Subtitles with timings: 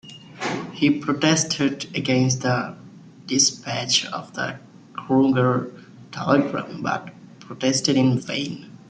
[0.73, 2.75] He protested against the
[3.27, 4.57] despatch of the
[4.93, 5.71] Kruger
[6.11, 8.71] telegram, but protested in vain.